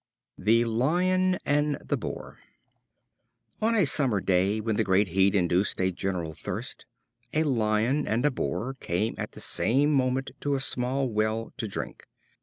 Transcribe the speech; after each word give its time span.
The 0.39 0.65
Lion 0.65 1.37
and 1.45 1.75
the 1.75 1.95
Boar. 1.95 2.39
On 3.61 3.75
a 3.75 3.85
summer 3.85 4.19
day, 4.19 4.59
when 4.59 4.75
the 4.75 4.83
great 4.83 5.09
heat 5.09 5.35
induced 5.35 5.79
a 5.79 5.91
general 5.91 6.33
thirst, 6.33 6.87
a 7.35 7.43
Lion 7.43 8.07
and 8.07 8.25
a 8.25 8.31
Boar 8.31 8.73
came 8.79 9.13
at 9.19 9.33
the 9.33 9.39
same 9.39 9.93
moment 9.93 10.31
to 10.39 10.55
a 10.55 10.59
small 10.59 11.07
well 11.07 11.53
to 11.57 11.67
drink. 11.67 12.07